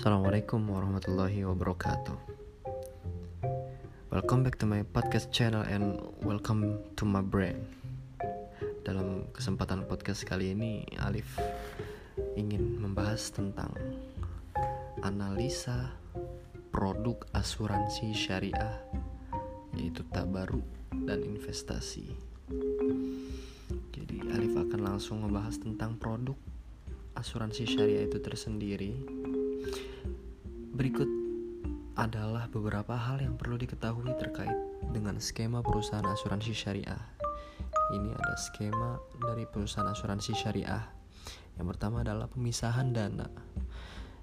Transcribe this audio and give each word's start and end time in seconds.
Assalamualaikum 0.00 0.64
warahmatullahi 0.64 1.44
wabarakatuh. 1.44 2.16
Welcome 4.08 4.48
back 4.48 4.56
to 4.56 4.64
my 4.64 4.80
podcast 4.80 5.28
channel 5.28 5.60
and 5.60 6.00
welcome 6.24 6.80
to 6.96 7.04
my 7.04 7.20
brain. 7.20 7.68
Dalam 8.80 9.28
kesempatan 9.36 9.84
podcast 9.84 10.24
kali 10.24 10.56
ini, 10.56 10.88
Alif 11.04 11.36
ingin 12.32 12.80
membahas 12.80 13.28
tentang 13.28 13.76
analisa 15.04 15.92
produk 16.72 17.20
asuransi 17.36 18.16
syariah, 18.16 18.80
yaitu 19.76 20.00
tabaru 20.08 20.64
dan 21.04 21.20
investasi. 21.28 22.08
Jadi, 23.92 24.16
Alif 24.32 24.64
akan 24.64 24.80
langsung 24.80 25.20
membahas 25.28 25.60
tentang 25.60 26.00
produk 26.00 26.40
asuransi 27.20 27.68
syariah 27.68 28.08
itu 28.08 28.16
tersendiri 28.16 28.96
Berikut 30.70 31.10
adalah 31.98 32.46
beberapa 32.46 32.94
hal 32.94 33.18
yang 33.18 33.34
perlu 33.34 33.58
diketahui 33.58 34.14
terkait 34.14 34.54
dengan 34.94 35.18
skema 35.18 35.66
perusahaan 35.66 36.06
asuransi 36.06 36.54
syariah. 36.54 37.02
Ini 37.90 38.14
ada 38.14 38.38
skema 38.38 39.02
dari 39.18 39.50
perusahaan 39.50 39.90
asuransi 39.90 40.30
syariah. 40.30 40.86
Yang 41.58 41.74
pertama 41.74 42.06
adalah 42.06 42.30
pemisahan 42.30 42.94
dana. 42.94 43.26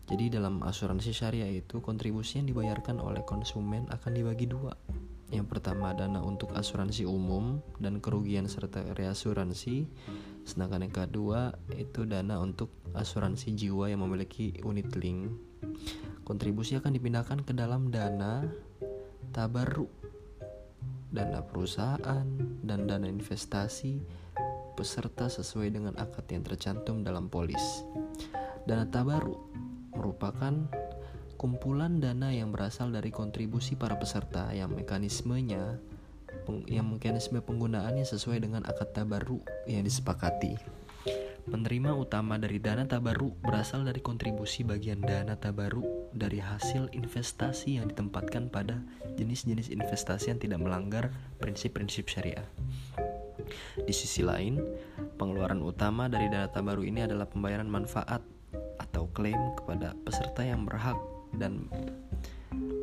Jadi 0.08 0.40
dalam 0.40 0.64
asuransi 0.64 1.12
syariah 1.12 1.52
itu 1.52 1.84
kontribusi 1.84 2.40
yang 2.40 2.48
dibayarkan 2.48 3.04
oleh 3.04 3.28
konsumen 3.28 3.84
akan 3.92 4.12
dibagi 4.16 4.48
dua. 4.48 4.72
Yang 5.28 5.52
pertama 5.52 5.92
dana 5.92 6.24
untuk 6.24 6.56
asuransi 6.56 7.04
umum 7.04 7.60
dan 7.84 8.00
kerugian 8.00 8.48
serta 8.48 8.96
reasuransi. 8.96 9.84
Sedangkan 10.48 10.88
yang 10.88 10.96
kedua 10.96 11.52
itu 11.76 12.08
dana 12.08 12.40
untuk 12.40 12.72
asuransi 12.96 13.52
jiwa 13.52 13.92
yang 13.92 14.00
memiliki 14.08 14.56
unit 14.64 14.88
link 14.96 15.28
Kontribusi 16.28 16.76
akan 16.76 16.92
dipindahkan 16.92 17.48
ke 17.48 17.56
dalam 17.56 17.88
dana 17.88 18.44
tabaruk, 19.32 19.88
dana 21.08 21.40
perusahaan, 21.40 22.28
dan 22.68 22.84
dana 22.84 23.08
investasi 23.08 24.04
peserta 24.76 25.32
sesuai 25.32 25.72
dengan 25.72 25.96
akad 25.96 26.28
yang 26.28 26.44
tercantum 26.44 27.00
dalam 27.00 27.32
polis. 27.32 27.88
Dana 28.68 28.84
tabaruk 28.92 29.40
merupakan 29.96 30.68
kumpulan 31.40 32.04
dana 32.04 32.36
yang 32.36 32.52
berasal 32.52 32.92
dari 32.92 33.08
kontribusi 33.08 33.80
para 33.80 33.96
peserta 33.96 34.52
yang 34.52 34.76
mekanismenya 34.76 35.80
yang 36.68 36.92
mekanisme 36.92 37.40
penggunaannya 37.40 38.04
sesuai 38.04 38.44
dengan 38.44 38.68
akad 38.68 38.92
tabaruk 38.92 39.48
yang 39.64 39.88
disepakati. 39.88 40.77
Penerima 41.48 41.96
utama 41.96 42.36
dari 42.36 42.60
dana 42.60 42.84
tabaru 42.84 43.32
berasal 43.40 43.88
dari 43.88 44.04
kontribusi 44.04 44.68
bagian 44.68 45.00
dana 45.00 45.40
tabaru 45.40 46.12
dari 46.12 46.44
hasil 46.44 46.92
investasi 46.92 47.80
yang 47.80 47.88
ditempatkan 47.88 48.52
pada 48.52 48.84
jenis-jenis 49.16 49.72
investasi 49.72 50.36
yang 50.36 50.44
tidak 50.44 50.60
melanggar 50.60 51.08
prinsip-prinsip 51.40 52.12
syariah. 52.12 52.44
Di 53.80 53.96
sisi 53.96 54.28
lain, 54.28 54.60
pengeluaran 55.16 55.64
utama 55.64 56.12
dari 56.12 56.28
dana 56.28 56.52
tabaru 56.52 56.84
ini 56.84 57.08
adalah 57.08 57.32
pembayaran 57.32 57.72
manfaat 57.72 58.20
atau 58.76 59.08
klaim 59.16 59.40
kepada 59.56 59.96
peserta 60.04 60.44
yang 60.44 60.68
berhak 60.68 61.00
dan 61.32 61.72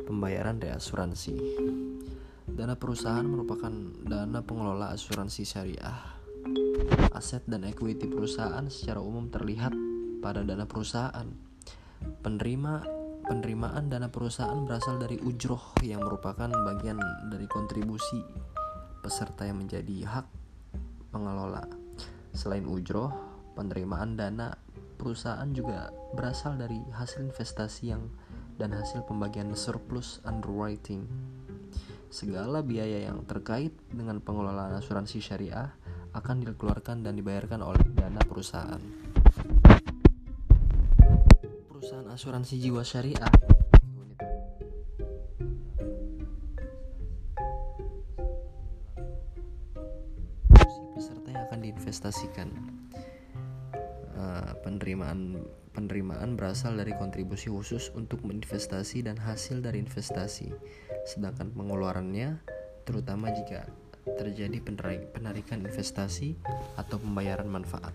pembayaran 0.09 0.57
reasuransi. 0.57 1.37
Dana 2.49 2.73
perusahaan 2.73 3.29
merupakan 3.29 3.69
dana 4.09 4.41
pengelola 4.41 4.89
asuransi 4.89 5.45
syariah 5.45 6.14
Aset 7.15 7.47
dan 7.47 7.63
equity 7.63 8.11
perusahaan 8.11 8.65
secara 8.67 8.99
umum 8.99 9.31
terlihat 9.31 9.71
pada 10.19 10.43
dana 10.43 10.67
perusahaan. 10.67 11.27
Penerima 12.21 12.85
penerimaan 13.25 13.89
dana 13.89 14.11
perusahaan 14.13 14.61
berasal 14.67 15.01
dari 15.01 15.17
ujroh 15.17 15.79
yang 15.81 16.05
merupakan 16.05 16.51
bagian 16.51 17.01
dari 17.31 17.49
kontribusi 17.49 18.21
peserta 19.01 19.49
yang 19.49 19.65
menjadi 19.65 20.05
hak 20.05 20.27
pengelola. 21.09 21.65
Selain 22.35 22.65
ujroh, 22.67 23.09
penerimaan 23.57 24.19
dana 24.19 24.53
perusahaan 24.99 25.47
juga 25.53 25.89
berasal 26.13 26.59
dari 26.59 26.77
hasil 26.93 27.25
investasi 27.31 27.83
yang 27.89 28.05
dan 28.55 28.71
hasil 28.71 29.03
pembagian 29.07 29.51
surplus 29.55 30.23
underwriting. 30.23 31.07
Segala 32.11 32.63
biaya 32.63 33.11
yang 33.11 33.27
terkait 33.27 33.75
dengan 33.91 34.23
pengelolaan 34.23 34.79
asuransi 34.79 35.19
syariah 35.19 35.75
akan 36.15 36.47
dikeluarkan 36.47 37.03
dan 37.03 37.19
dibayarkan 37.19 37.59
oleh 37.59 37.83
dana 37.91 38.23
perusahaan. 38.23 38.79
Perusahaan 41.67 42.07
asuransi 42.07 42.55
jiwa 42.55 42.87
syariah 42.87 43.27
peserta 50.95 51.29
akan 51.35 51.59
diinvestasikan. 51.59 52.49
Uh, 54.15 54.55
penerimaan 54.63 55.43
penerimaan 55.75 56.39
berasal 56.39 56.79
dari 56.79 56.95
kontribusi 56.95 57.51
khusus 57.51 57.91
untuk 57.91 58.23
investasi 58.23 59.03
dan 59.03 59.19
hasil 59.19 59.59
dari 59.59 59.83
investasi, 59.83 60.47
sedangkan 61.03 61.51
pengeluarannya 61.51 62.39
terutama 62.87 63.35
jika 63.35 63.67
terjadi 64.15 64.63
penarikan 65.11 65.61
investasi 65.61 66.39
atau 66.79 66.97
pembayaran 66.97 67.47
manfaat. 67.47 67.93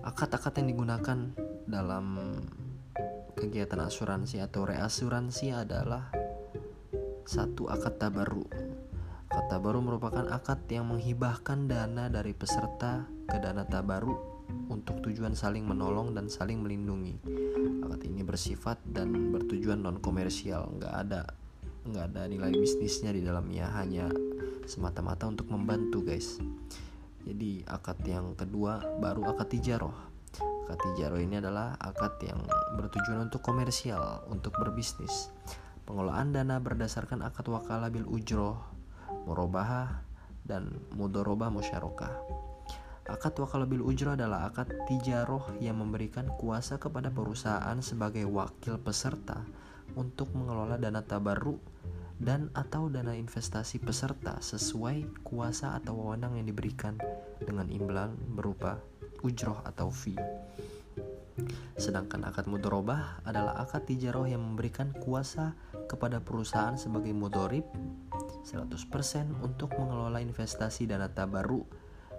Akad-akad 0.00 0.62
yang 0.62 0.68
digunakan 0.72 1.18
dalam 1.68 2.06
kegiatan 3.36 3.80
asuransi 3.84 4.42
atau 4.42 4.66
reasuransi 4.66 5.52
adalah 5.54 6.10
satu 7.24 7.70
akad 7.70 8.00
tabaru. 8.00 8.46
Akad 9.30 9.46
tabaru 9.46 9.78
merupakan 9.80 10.26
akad 10.34 10.66
yang 10.66 10.90
menghibahkan 10.90 11.70
dana 11.70 12.10
dari 12.10 12.34
peserta 12.34 13.06
ke 13.30 13.38
dana 13.38 13.62
tabaru 13.62 14.16
untuk 14.70 14.98
tujuan 15.06 15.38
saling 15.38 15.62
menolong 15.62 16.10
dan 16.12 16.26
saling 16.26 16.58
melindungi. 16.58 17.22
Akad 17.86 18.02
ini 18.02 18.26
bersifat 18.26 18.82
dan 18.82 19.30
bertujuan 19.30 19.78
non 19.78 20.02
komersial, 20.02 20.74
nggak 20.74 20.94
ada 21.06 21.39
nggak 21.90 22.14
ada 22.14 22.30
nilai 22.30 22.54
bisnisnya 22.54 23.10
di 23.10 23.26
dalamnya 23.26 23.66
hanya 23.74 24.06
semata-mata 24.70 25.26
untuk 25.26 25.50
membantu 25.50 26.06
guys. 26.06 26.38
Jadi 27.26 27.66
akad 27.66 27.98
yang 28.06 28.38
kedua 28.38 28.80
baru 29.02 29.26
akad 29.34 29.58
tijaroh. 29.58 29.92
Akad 30.70 30.78
tijaroh 30.86 31.18
ini 31.18 31.42
adalah 31.42 31.74
akad 31.82 32.22
yang 32.22 32.38
bertujuan 32.78 33.26
untuk 33.26 33.42
komersial 33.42 34.22
untuk 34.30 34.54
berbisnis. 34.56 35.34
Pengelolaan 35.82 36.30
dana 36.30 36.62
berdasarkan 36.62 37.26
akad 37.26 37.50
wakalah 37.50 37.90
bil 37.90 38.06
ujroh 38.06 38.54
murobahah 39.26 40.06
dan 40.46 40.70
mudorobah 40.94 41.50
musyarakah. 41.50 42.14
Akad 43.10 43.34
wakalah 43.42 43.66
bil 43.66 43.82
ujroh 43.82 44.14
adalah 44.14 44.46
akad 44.46 44.70
tijaroh 44.86 45.42
yang 45.58 45.82
memberikan 45.82 46.30
kuasa 46.38 46.78
kepada 46.78 47.10
perusahaan 47.10 47.74
sebagai 47.82 48.22
wakil 48.30 48.78
peserta 48.78 49.42
untuk 49.98 50.30
mengelola 50.38 50.78
dana 50.78 51.02
tabarru 51.02 51.58
dan 52.20 52.52
atau 52.52 52.92
dana 52.92 53.16
investasi 53.16 53.80
peserta 53.80 54.36
sesuai 54.44 55.24
kuasa 55.24 55.80
atau 55.80 55.96
wewenang 55.96 56.36
yang 56.36 56.46
diberikan 56.52 57.00
dengan 57.40 57.72
imbalan 57.72 58.12
berupa 58.36 58.76
ujroh 59.24 59.64
atau 59.64 59.88
fee. 59.88 60.20
Sedangkan 61.80 62.28
akad 62.28 62.44
mudorobah 62.44 63.24
adalah 63.24 63.56
akad 63.64 63.88
tijaroh 63.88 64.28
yang 64.28 64.44
memberikan 64.44 64.92
kuasa 65.00 65.56
kepada 65.88 66.20
perusahaan 66.20 66.76
sebagai 66.76 67.16
mudorib 67.16 67.64
100% 68.44 68.68
untuk 69.40 69.72
mengelola 69.80 70.20
investasi 70.20 70.84
dana 70.84 71.08
tabaru 71.08 71.64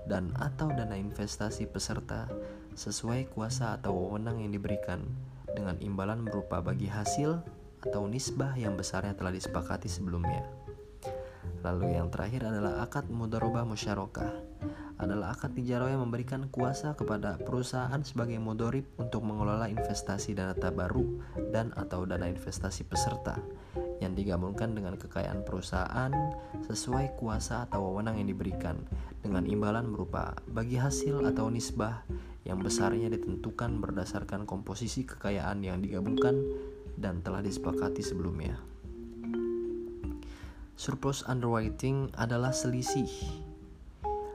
dan 0.09 0.33
atau 0.41 0.73
dana 0.73 0.97
investasi 0.97 1.69
peserta 1.69 2.25
sesuai 2.73 3.29
kuasa 3.29 3.77
atau 3.77 3.93
wewenang 3.93 4.41
yang 4.41 4.49
diberikan 4.49 5.05
dengan 5.53 5.77
imbalan 5.77 6.25
berupa 6.25 6.57
bagi 6.63 6.89
hasil 6.89 7.60
atau 7.81 8.05
nisbah 8.05 8.53
yang 8.55 8.77
besarnya 8.77 9.17
telah 9.17 9.33
disepakati 9.33 9.89
sebelumnya. 9.89 10.45
Lalu 11.61 11.97
yang 11.97 12.09
terakhir 12.09 12.49
adalah 12.49 12.81
akad 12.81 13.05
mudharabah 13.09 13.65
musyarakah. 13.65 14.33
Adalah 15.01 15.33
akad 15.33 15.57
tijarah 15.57 15.89
yang 15.89 16.05
memberikan 16.05 16.45
kuasa 16.53 16.93
kepada 16.93 17.37
perusahaan 17.41 18.01
sebagai 18.05 18.37
mudorib 18.37 18.85
untuk 19.01 19.25
mengelola 19.25 19.65
investasi 19.65 20.37
dana 20.37 20.53
tabaru 20.53 21.21
dan 21.49 21.73
atau 21.73 22.05
dana 22.05 22.29
investasi 22.29 22.85
peserta 22.85 23.41
yang 24.01 24.17
digabungkan 24.17 24.73
dengan 24.73 24.97
kekayaan 24.97 25.41
perusahaan 25.45 26.13
sesuai 26.65 27.17
kuasa 27.17 27.69
atau 27.69 27.89
wewenang 27.89 28.21
yang 28.21 28.29
diberikan 28.29 28.77
dengan 29.21 29.45
imbalan 29.45 29.89
berupa 29.93 30.37
bagi 30.49 30.77
hasil 30.77 31.21
atau 31.29 31.49
nisbah 31.49 32.01
yang 32.45 32.59
besarnya 32.61 33.09
ditentukan 33.13 33.77
berdasarkan 33.77 34.49
komposisi 34.49 35.05
kekayaan 35.05 35.61
yang 35.61 35.77
digabungkan 35.81 36.41
dan 36.97 37.21
telah 37.21 37.45
disepakati 37.45 38.01
sebelumnya. 38.01 38.57
Surplus 40.73 41.21
underwriting 41.29 42.09
adalah 42.17 42.49
selisih 42.49 43.09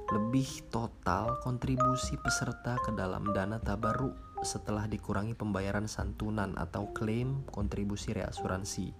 lebih 0.07 0.47
total 0.71 1.43
kontribusi 1.43 2.15
peserta 2.23 2.79
ke 2.79 2.95
dalam 2.95 3.35
dana 3.35 3.59
tabaruk 3.59 4.15
setelah 4.47 4.87
dikurangi 4.87 5.35
pembayaran 5.35 5.91
santunan 5.91 6.55
atau 6.55 6.95
klaim 6.95 7.43
kontribusi 7.51 8.15
reasuransi 8.15 8.95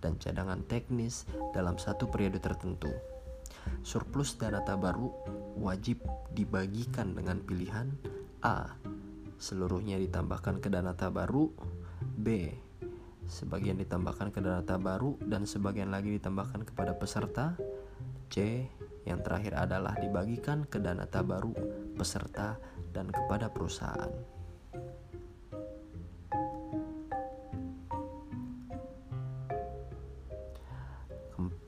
dan 0.00 0.16
cadangan 0.16 0.64
teknis 0.64 1.28
dalam 1.52 1.76
satu 1.76 2.08
periode 2.08 2.40
tertentu. 2.40 2.88
Surplus 3.84 4.40
dana 4.40 4.64
tabaruk 4.64 5.12
wajib 5.60 6.00
dibagikan 6.32 7.12
dengan 7.12 7.44
pilihan 7.44 7.92
A. 8.46 8.78
Seluruhnya 9.42 9.98
ditambahkan 9.98 10.62
ke 10.62 10.70
dana 10.70 10.94
tabaruk 10.94 11.58
B. 11.98 12.54
Sebagian 13.26 13.74
ditambahkan 13.82 14.30
ke 14.30 14.38
dana 14.38 14.62
tabaruk 14.62 15.18
dan 15.26 15.50
sebagian 15.50 15.90
lagi 15.90 16.14
ditambahkan 16.14 16.62
kepada 16.62 16.94
peserta 16.94 17.58
C. 18.30 18.70
Yang 19.02 19.20
terakhir 19.26 19.58
adalah 19.58 19.98
dibagikan 19.98 20.62
ke 20.62 20.78
dana 20.78 21.10
tabaruk 21.10 21.58
peserta 21.98 22.54
dan 22.94 23.10
kepada 23.10 23.50
perusahaan. 23.50 24.14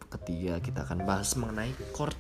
Ketiga, 0.09 0.57
kita 0.61 0.89
akan 0.89 1.05
bahas 1.05 1.37
mengenai 1.37 1.73
court. 1.93 2.17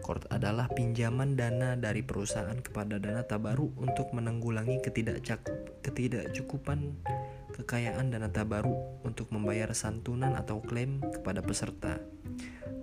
Court 0.00 0.24
adalah 0.32 0.66
pinjaman 0.72 1.36
dana 1.36 1.76
dari 1.76 2.00
perusahaan 2.02 2.56
kepada 2.58 2.98
dana 2.98 3.22
tabaru 3.22 3.76
untuk 3.78 4.10
menanggulangi 4.16 4.80
ketidakcukupan 5.84 6.80
kekayaan 7.60 8.08
dana 8.08 8.32
tabaru 8.32 9.04
untuk 9.04 9.28
membayar 9.30 9.76
santunan 9.76 10.32
atau 10.32 10.64
klaim 10.64 11.04
kepada 11.04 11.44
peserta. 11.44 12.00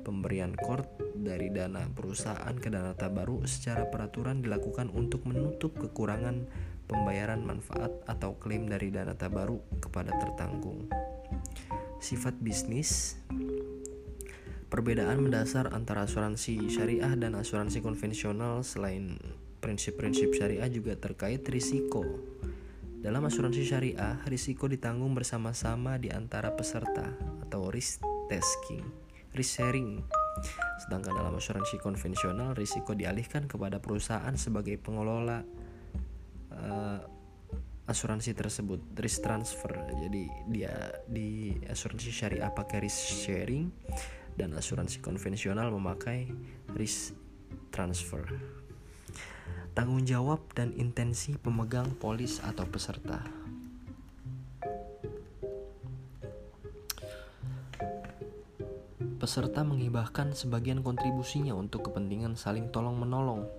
Pemberian 0.06 0.56
court 0.56 0.88
dari 1.18 1.50
dana 1.52 1.90
perusahaan 1.92 2.56
ke 2.56 2.69
dana 2.69 2.94
tabaru 2.94 3.44
secara 3.44 3.90
peraturan 3.90 4.40
dilakukan 4.40 4.88
untuk 4.94 5.25
menutup 5.28 5.75
kekurangan 5.75 6.48
pembayaran 6.88 7.44
manfaat 7.44 7.92
atau 8.08 8.40
klaim 8.40 8.69
dari 8.69 8.94
dana 8.94 9.18
tabaru 9.18 9.60
kepada 9.84 10.16
tertanggung. 10.16 10.88
Sifat 12.00 12.38
bisnis 12.40 13.19
Perbedaan 14.68 15.24
mendasar 15.24 15.72
antara 15.72 16.04
asuransi 16.04 16.68
syariah 16.68 17.16
dan 17.16 17.40
asuransi 17.40 17.80
konvensional 17.80 18.68
selain 18.68 19.16
prinsip-prinsip 19.64 20.36
syariah 20.36 20.68
juga 20.68 21.00
terkait 21.00 21.40
risiko. 21.48 22.04
Dalam 23.00 23.24
asuransi 23.24 23.64
syariah, 23.64 24.19
risiko 24.28 24.68
ditanggung 24.68 25.16
bersama-sama 25.16 25.96
di 25.96 26.12
antara 26.12 26.52
peserta 26.52 27.16
atau 27.48 27.72
risk 27.72 28.04
taking, 28.28 28.84
risk 29.31 29.56
sharing. 29.56 30.04
Sedangkan 30.84 31.16
dalam 31.16 31.31
asuransi 31.40 31.80
konvensional, 31.80 32.52
risiko 32.52 32.92
dialihkan 32.92 33.48
kepada 33.48 33.80
perusahaan 33.80 34.36
sebagai 34.36 34.75
pengelola 34.84 35.48
uh, 36.52 37.00
asuransi 37.88 38.36
tersebut, 38.36 38.84
risk 39.00 39.24
transfer. 39.24 39.80
Jadi 40.04 40.28
dia 40.52 40.75
di 41.08 41.56
asuransi 41.72 42.12
syariah 42.12 42.52
pakai 42.52 42.84
risk 42.84 43.24
sharing 43.24 43.72
dan 44.38 44.54
asuransi 44.54 45.01
konvensional 45.01 45.74
memakai 45.74 46.30
risk 46.78 47.18
transfer. 47.74 48.24
Tanggung 49.74 50.06
jawab 50.06 50.42
dan 50.54 50.74
intensi 50.78 51.38
pemegang 51.38 51.94
polis 51.98 52.42
atau 52.42 52.66
peserta. 52.69 53.22
Peserta 59.18 59.66
menghibahkan 59.66 60.38
sebagian 60.38 60.86
kontribusinya 60.86 61.51
untuk 61.57 61.90
kepentingan 61.90 62.38
saling 62.38 62.69
tolong-menolong, 62.69 63.50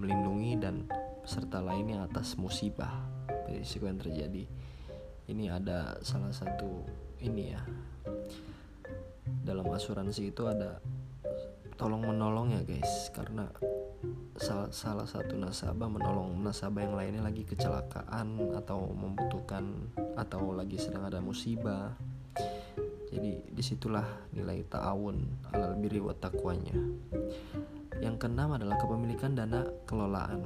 melindungi 0.00 0.56
dan 0.56 0.88
peserta 1.20 1.60
lainnya 1.60 2.08
atas 2.08 2.34
musibah 2.40 2.90
risiko 3.52 3.86
yang 3.86 4.00
terjadi. 4.00 4.44
Ini 5.28 5.44
ada 5.52 6.00
salah 6.02 6.34
satu 6.34 6.82
ini 7.22 7.54
ya 7.54 7.62
dalam 9.40 9.64
asuransi 9.72 10.28
itu 10.28 10.44
ada 10.44 10.76
tolong 11.80 12.04
menolong 12.04 12.52
ya 12.52 12.62
guys. 12.62 13.08
Karena 13.16 13.48
salah, 14.36 14.68
salah 14.68 15.06
satu 15.08 15.40
nasabah 15.40 15.88
menolong 15.88 16.36
nasabah 16.44 16.84
yang 16.84 16.94
lainnya 16.94 17.22
lagi 17.24 17.48
kecelakaan 17.48 18.52
atau 18.52 18.92
membutuhkan 18.92 19.88
atau 20.20 20.52
lagi 20.52 20.76
sedang 20.76 21.08
ada 21.08 21.24
musibah. 21.24 21.96
Jadi 23.12 23.44
di 23.52 23.62
situlah 23.64 24.04
nilai 24.32 24.64
ta'awun 24.68 25.48
alal 25.52 25.76
biri 25.76 26.00
wa 26.00 26.16
takwanya 26.16 26.72
yang 28.02 28.18
keenam 28.18 28.58
adalah 28.58 28.80
kepemilikan 28.82 29.38
dana 29.38 29.62
kelolaan 29.86 30.42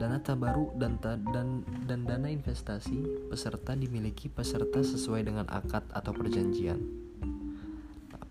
dana 0.00 0.16
tabaru 0.16 0.72
dan 0.80 0.96
ta, 0.96 1.20
dan 1.20 1.60
dan 1.84 2.08
dana 2.08 2.32
investasi 2.32 3.28
peserta 3.28 3.76
dimiliki 3.76 4.32
peserta 4.32 4.80
sesuai 4.80 5.28
dengan 5.28 5.44
akad 5.52 5.84
atau 5.92 6.16
perjanjian 6.16 6.80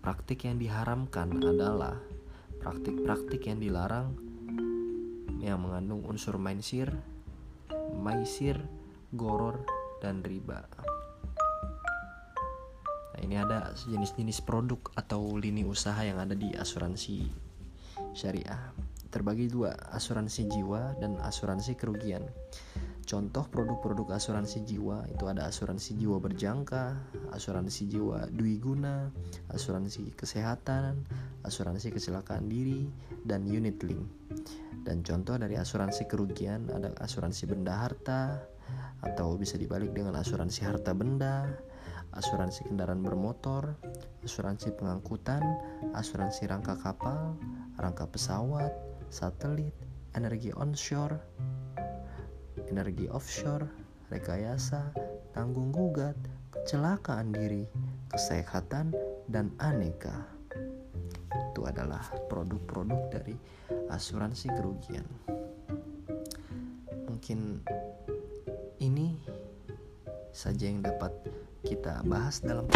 Praktik 0.00 0.48
yang 0.48 0.56
diharamkan 0.56 1.28
adalah 1.44 1.94
praktik-praktik 2.58 3.44
yang 3.46 3.60
dilarang 3.60 4.16
yang 5.44 5.60
mengandung 5.60 6.00
unsur 6.08 6.40
mainsir, 6.40 6.88
maisir, 8.00 8.56
goror, 9.12 9.60
dan 10.00 10.24
riba. 10.24 10.64
Nah, 13.12 13.20
ini 13.20 13.36
ada 13.36 13.76
jenis-jenis 13.76 14.40
produk 14.40 14.80
atau 14.96 15.36
lini 15.36 15.68
usaha 15.68 16.00
yang 16.00 16.16
ada 16.16 16.32
di 16.32 16.52
asuransi 16.56 17.28
syariah. 18.16 18.89
Terbagi 19.10 19.50
dua, 19.50 19.74
asuransi 19.90 20.46
jiwa 20.46 20.94
dan 21.02 21.18
asuransi 21.18 21.74
kerugian. 21.74 22.22
Contoh 23.02 23.42
produk-produk 23.50 24.14
asuransi 24.14 24.62
jiwa 24.62 25.02
itu 25.10 25.26
ada 25.26 25.50
asuransi 25.50 25.98
jiwa 25.98 26.22
berjangka, 26.22 26.94
asuransi 27.34 27.90
jiwa 27.90 28.30
dwi 28.30 28.62
guna, 28.62 29.10
asuransi 29.50 30.14
kesehatan, 30.14 31.02
asuransi 31.42 31.90
kecelakaan 31.90 32.46
diri, 32.46 32.86
dan 33.26 33.50
unit 33.50 33.82
link. 33.82 34.06
Dan 34.86 35.02
contoh 35.02 35.34
dari 35.34 35.58
asuransi 35.58 36.06
kerugian 36.06 36.70
ada 36.70 36.94
asuransi 37.02 37.50
benda 37.50 37.82
harta 37.82 38.46
atau 39.02 39.34
bisa 39.34 39.58
dibalik 39.58 39.90
dengan 39.90 40.14
asuransi 40.14 40.62
harta 40.62 40.94
benda, 40.94 41.50
asuransi 42.14 42.70
kendaraan 42.70 43.02
bermotor, 43.02 43.74
asuransi 44.22 44.70
pengangkutan, 44.78 45.42
asuransi 45.98 46.46
rangka 46.46 46.78
kapal, 46.78 47.34
rangka 47.74 48.06
pesawat, 48.06 48.89
satelit, 49.10 49.74
energi 50.14 50.54
onshore, 50.54 51.18
energi 52.70 53.10
offshore, 53.10 53.66
rekayasa, 54.08 54.94
tanggung 55.34 55.74
gugat, 55.74 56.14
kecelakaan 56.54 57.34
diri, 57.34 57.66
kesehatan, 58.14 58.94
dan 59.26 59.50
aneka. 59.58 60.14
Itu 61.50 61.66
adalah 61.66 62.02
produk-produk 62.30 63.10
dari 63.10 63.34
asuransi 63.90 64.46
kerugian. 64.54 65.06
Mungkin 67.10 67.62
ini 68.78 69.18
saja 70.30 70.70
yang 70.70 70.86
dapat 70.86 71.10
kita 71.66 72.06
bahas 72.06 72.40
dalam 72.40 72.70